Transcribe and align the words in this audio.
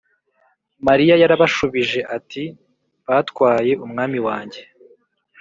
Mariya 0.87 1.15
yarabashubije 1.21 1.99
ati 2.17 2.43
batwaye 3.07 3.71
umwami 3.85 4.19
wanjye 4.27 4.61